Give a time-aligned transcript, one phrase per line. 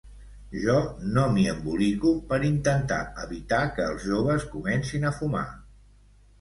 [0.61, 0.77] Jo
[1.17, 5.49] no m'hi embolico per intentar evitar que els joves comencin a fumar.